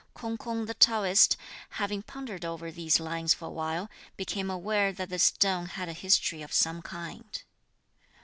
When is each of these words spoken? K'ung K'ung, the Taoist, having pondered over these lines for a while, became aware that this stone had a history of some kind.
K'ung 0.15 0.35
K'ung, 0.35 0.65
the 0.65 0.73
Taoist, 0.73 1.37
having 1.69 2.01
pondered 2.01 2.43
over 2.43 2.71
these 2.71 2.99
lines 2.99 3.35
for 3.35 3.45
a 3.45 3.51
while, 3.51 3.87
became 4.17 4.49
aware 4.49 4.91
that 4.91 5.09
this 5.09 5.25
stone 5.25 5.67
had 5.67 5.89
a 5.89 5.93
history 5.93 6.41
of 6.41 6.51
some 6.51 6.81
kind. 6.81 7.43